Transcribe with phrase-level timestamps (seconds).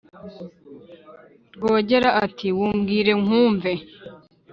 [1.55, 3.73] rwogera, ati: «wumbwire nkwumve».